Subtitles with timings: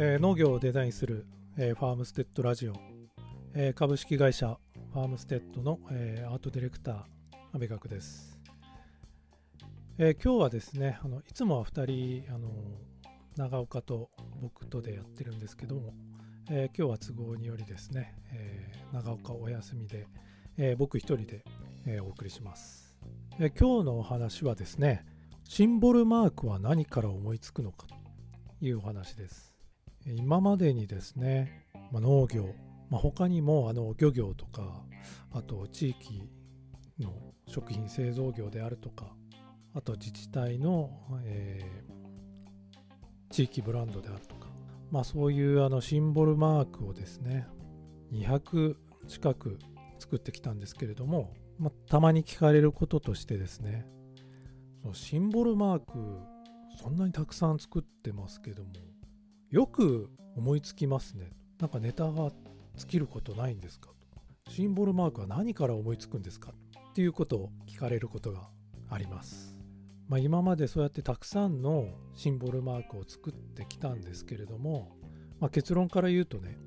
[0.00, 2.74] えー農業をデザインする、えーファームステッドラジオ、
[3.54, 4.56] えー株式会社
[4.92, 6.96] ファームステッドの、えーアートディレクター
[7.52, 8.38] 阿部学です、
[9.98, 12.48] え今日はですねあのいつもは2人あの
[13.36, 14.10] 長岡と
[14.40, 15.92] 僕とでやってるんですけども、
[16.48, 20.06] えー今日は都合によりですね、えー長岡お休みで、
[20.58, 21.44] えー僕一人で、
[21.86, 22.96] えーお送りします、
[23.40, 25.04] えー今日のお話はですね
[25.42, 27.96] シンボルマークは何から思いつくのかと
[28.64, 29.57] いうお話です。
[30.06, 32.54] 今までにですね、まあ、農業、
[32.90, 34.82] まあ、他にもあの漁業とか
[35.32, 36.30] あと地域
[36.98, 37.12] の
[37.46, 39.14] 食品製造業であるとか
[39.74, 40.90] あと自治体の、
[41.24, 41.98] えー
[43.30, 44.48] 地域ブランドであるとか、
[44.90, 47.46] まあ、そういうあのシンボルマークをですね
[48.12, 48.74] 200
[49.06, 49.58] 近く
[49.98, 53.86] 作ってきたんですけれども、まあ、たまに聞かれることとしてですね
[54.92, 55.84] シンボルマーク
[56.80, 58.70] そんなにたくさん作ってますけども
[59.50, 61.30] よく思いつきますね。
[61.58, 62.30] なんかネタが
[62.76, 63.88] 尽きることないんですか？
[64.44, 66.52] とシンボルマークは何から思いつくんですか？
[66.90, 68.50] っていうことを聞かれることが
[68.90, 69.56] あります、
[70.06, 74.96] まあ、今までそうやってたくさんのシンボルマークを作ってきたんですけれども、
[75.40, 76.58] まあ、結論から言うとね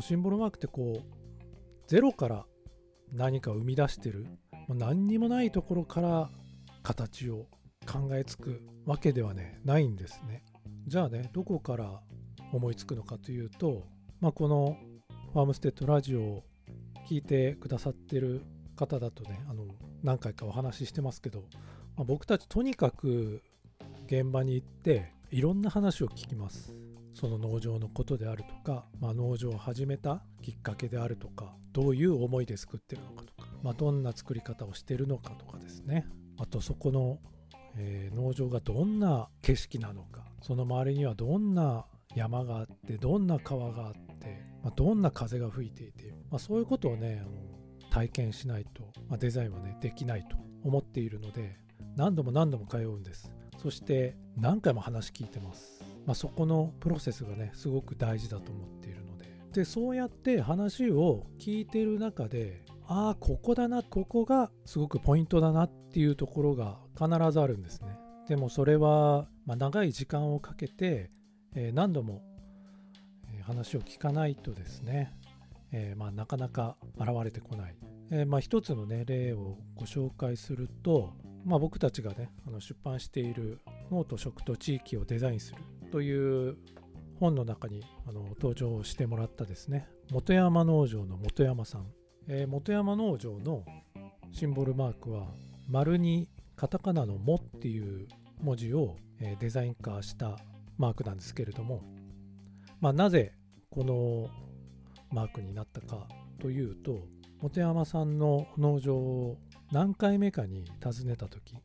[0.00, 1.04] シンボルマークってこう
[1.86, 2.46] ゼロから
[3.12, 4.26] 何か生み出してる
[4.68, 6.30] 何にもないところから
[6.82, 7.46] 形を
[7.86, 10.44] 考えつくわけではねないんですね。
[10.88, 12.00] じゃあねどこから
[12.56, 13.84] 思いつくのかというと、
[14.20, 14.76] まあ、この
[15.32, 16.44] ファームステッドラジオを
[17.08, 18.42] 聞いてくださってる
[18.74, 19.64] 方だとねあの
[20.02, 21.44] 何回かお話ししてますけど、
[21.96, 23.42] まあ僕たちとにかく
[24.06, 26.74] 現場に行っていろんな話を聞きます。
[27.14, 36.06] その農場のことであるとか、まあ、農場を始めたきっかけであるとかどういう思いで作ってるのかとか、まあ、どんな作り方をしてるのかとかですね。
[36.38, 37.18] あとそこの、
[37.76, 41.86] えー農場がどんな景色なのかその周りにはどんな
[42.16, 47.30] 山があってどんな川があって、まあ、どんな風が吹いていて、まあ、そういうことをねあの
[47.90, 51.58] 体験しないと、まあ、デザインはねできないと思っているので
[51.94, 53.30] 何度も何度も通うんです。
[53.58, 59.26] そして何回も話聞いてます、ま、そこのプロセスがねすごく大事だと思っているので。
[59.52, 67.98] でそうやって話を聞いてる中でああここだなここがすごくポイントだなっていうところが必ずあるんですね。
[68.28, 71.10] でもそれは、まあ、長い時間をかけて、
[71.56, 72.22] え何度も、
[73.42, 75.12] 話を聞かないとですね、
[75.72, 77.76] えまあ、なかなか現れてこない、
[78.10, 81.14] えまあ、一つの、ね、例をご紹介すると、
[81.44, 85.62] まあ、僕たちがねあの出版している「脳と食と地域をデザインする」
[85.92, 86.56] という
[87.20, 91.86] 本の中にあの登場してもらったですね本山農場の本山さん、
[92.26, 93.64] えー本山農場の
[94.32, 95.28] シンボルマークは
[95.68, 98.08] 丸にカタカナの「も」っていう
[98.40, 100.36] 文字を、えデザイン化した
[100.78, 101.82] マークなんですけれども、
[102.80, 103.34] まあ、なぜ
[103.70, 104.28] この
[105.10, 106.08] マークになったか
[106.40, 107.06] というと
[107.38, 109.38] 本山さんの農場を
[109.72, 111.56] 何回目かに訪ねた時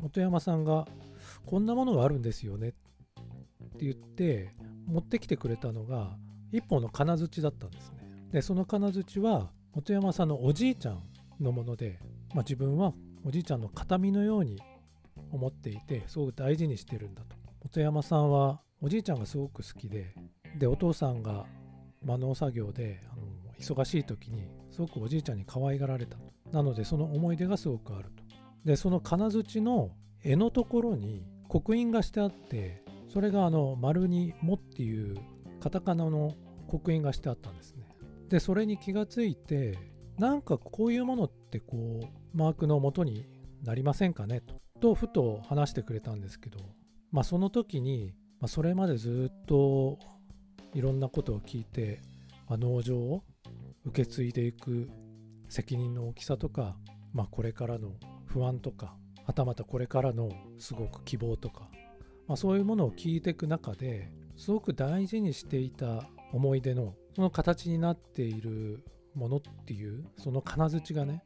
[0.00, 0.86] 本山さんが
[1.46, 2.72] 「こんなものがあるんですよね」っ
[3.78, 4.54] て言って
[4.86, 6.16] 持ってきてくれたのが
[6.52, 7.98] 一本の金槌だったんですね。
[8.32, 11.02] でその金槌は本山さんのおじいちゃん
[11.40, 11.98] のもので、
[12.34, 14.60] まあ、自分はおじいちゃんの形見のように
[15.30, 17.37] 思っていてすごく大事にしてるんだと。
[17.60, 20.14] 本山さんはおじいちゃんがすごく好きで
[20.58, 21.46] でお父さんが、
[22.04, 23.22] まあ、農作業であの
[23.58, 26.16] 忙しい時にすごくおじいちゃんに可愛がられた
[26.52, 28.22] なのでその思い出がすごくあると。
[28.64, 29.90] でその金槌の
[30.22, 32.82] 柄のところに刻印がしてあって
[33.12, 35.16] それがあの丸に「も」っていう
[35.60, 36.34] カタカナの
[36.68, 37.88] 刻印がしてあったんですね。
[38.28, 39.78] でそれに気がついて
[40.18, 43.26] なんかこういうものってこうマークの元に
[43.64, 46.58] なりませんかねととふと話してくれたんですけど
[47.10, 49.98] まあその時に、まあ、それまでずっと
[50.74, 52.00] いろんなことを聞いて、
[52.48, 53.24] まあ、農場を
[53.84, 54.88] 受け継いでいく
[55.48, 56.76] 責任の大きさとか、
[57.12, 57.92] まあ、これからの
[58.26, 58.94] 不安とか
[59.26, 61.68] はたまたこれからのすごく希望とか、
[62.26, 68.84] まあ、そういうものを聞いていく中ですごく大事にしていた思い出のその形になっている
[69.14, 71.24] ものっていうその金槌がね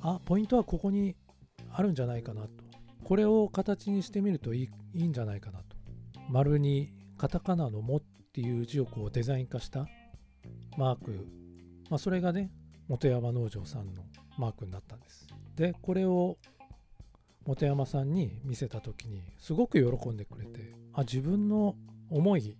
[0.00, 1.14] あポイントはここに
[1.70, 2.63] あるんじゃないかなと。
[3.04, 5.76] これを形にしてみるといいいいんじゃないかなと。
[6.30, 8.02] 丸にカタカナの「も」っ
[8.32, 9.86] ていう字をこうデザイン化した
[10.76, 11.28] マーク、
[11.90, 12.50] まあ、それがね
[12.88, 14.04] 本山農場さんの
[14.38, 15.26] マークになったんです。
[15.54, 16.38] でこれを
[17.44, 21.74] 本山さんに見せた時にすごく喜んでくれてあ自分の
[22.10, 22.56] 思い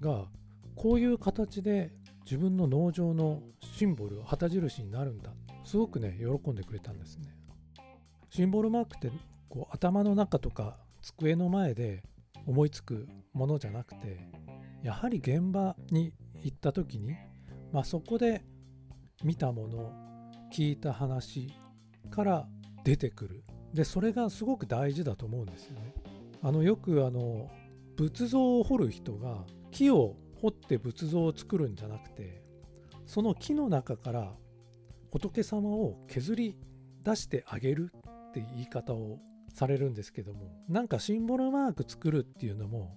[0.00, 0.26] が
[0.74, 1.92] こういう形で
[2.24, 5.32] 自分の農場のシンボル旗印になるんだ。
[5.64, 7.36] すごくね喜んでくれたんですね。
[8.30, 9.10] シンボルマークって
[9.52, 12.02] こう頭の中とか机の前で
[12.46, 14.26] 思いつくものじゃなくて
[14.82, 17.14] やはり現場に行った時に、
[17.70, 18.46] まあ、そこで
[19.22, 19.92] 見たもの
[20.50, 21.52] 聞いた話
[22.10, 22.48] から
[22.82, 23.44] 出てくる
[23.74, 25.94] でそれがすごく大事だと思うんですよね。
[26.42, 27.50] あのよくあの
[27.96, 32.42] 仏像を彫る人が木を掘って仏像を作るんじゃなくて
[33.04, 34.32] その木の中から
[35.10, 36.56] 仏様を削り
[37.02, 37.92] 出してあげる
[38.28, 39.18] って言い方を
[39.52, 42.96] されるんですけどもなんかシンボルマーク作るっていうのも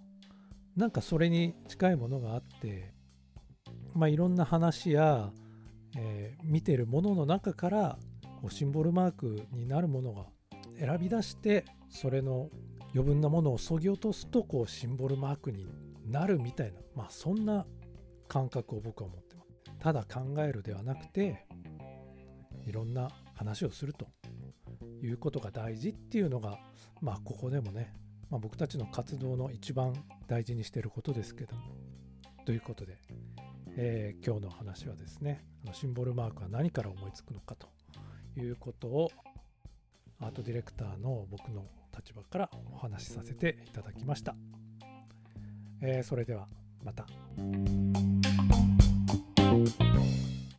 [0.76, 2.94] なんかそれに近いものがあって
[3.94, 5.32] まあいろんな話や、
[5.98, 7.98] えー、見てるものの中から
[8.50, 10.26] シンボルマークになるものが
[10.78, 12.50] 選び出してそれの
[12.94, 15.68] 余分なものをそぎ落とすとこうシンボルマークに
[16.06, 17.66] なるみたいなまあそんな
[18.28, 19.46] 感覚を僕は持ってます。
[19.80, 21.46] ただ考えるではなくて
[22.66, 24.08] いろんな話をすると。
[25.02, 26.60] いうことが大事っていうのが
[27.02, 27.94] まあここでもね、
[28.30, 29.94] まあ、僕たちの活動の一番
[30.28, 31.56] 大事にしてることですけど
[32.46, 32.98] ということで、
[33.78, 37.68] えー、今日の話はですねあのシンボルマークは何から思いつくのかと
[38.40, 39.12] いうことを
[40.22, 41.66] アートディレクターの僕の
[41.96, 44.36] 立場からお話しさせていただきました。
[45.82, 46.48] えー、それでは
[46.84, 47.06] また。